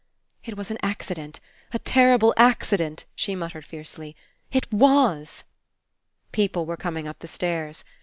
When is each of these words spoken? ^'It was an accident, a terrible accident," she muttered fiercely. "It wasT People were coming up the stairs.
^'It 0.47 0.55
was 0.55 0.71
an 0.71 0.79
accident, 0.81 1.39
a 1.73 1.77
terrible 1.77 2.33
accident," 2.35 3.05
she 3.13 3.35
muttered 3.35 3.63
fiercely. 3.63 4.15
"It 4.51 4.65
wasT 4.71 5.43
People 6.31 6.65
were 6.65 6.75
coming 6.75 7.07
up 7.07 7.19
the 7.19 7.27
stairs. 7.27 7.85